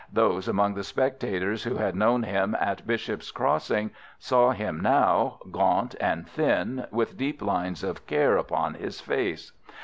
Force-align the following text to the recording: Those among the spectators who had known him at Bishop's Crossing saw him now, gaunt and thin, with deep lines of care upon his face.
Those 0.11 0.47
among 0.47 0.73
the 0.73 0.83
spectators 0.83 1.61
who 1.63 1.75
had 1.75 1.95
known 1.95 2.23
him 2.23 2.55
at 2.59 2.87
Bishop's 2.87 3.29
Crossing 3.29 3.91
saw 4.17 4.49
him 4.49 4.79
now, 4.79 5.37
gaunt 5.51 5.93
and 6.01 6.27
thin, 6.27 6.87
with 6.89 7.17
deep 7.17 7.39
lines 7.39 7.83
of 7.83 8.07
care 8.07 8.35
upon 8.35 8.73
his 8.73 8.99
face. 8.99 9.51